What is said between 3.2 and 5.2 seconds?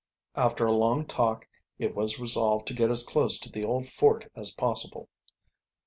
to the old fort as possible.